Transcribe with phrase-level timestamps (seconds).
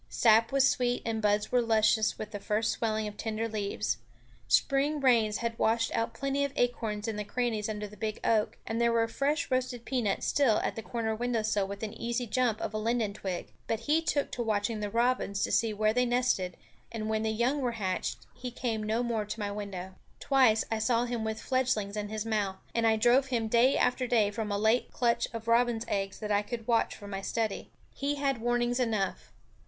[0.09, 3.99] Sap was sweet and buds were luscious with the first swelling of tender leaves;
[4.47, 8.57] spring rains had washed out plenty of acorns in the crannies under the big oak,
[8.65, 12.59] and there were fresh roasted peanuts still at the corner window sill within easy jump
[12.61, 16.03] of a linden twig; but he took to watching the robins to see where they
[16.07, 16.57] nested,
[16.91, 19.93] and when the young were hatched he came no more to my window.
[20.19, 24.07] Twice I saw him with fledgelings in his mouth; and I drove him day after
[24.07, 27.69] day from a late clutch of robin's eggs that I could watch from my study.
[27.93, 29.31] He had warnings enough.